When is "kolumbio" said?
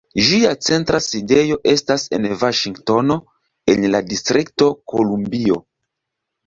4.95-5.63